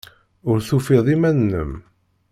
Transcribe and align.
Ur 0.49 0.57
tufid 0.67 1.05
iman-nnem. 1.15 1.71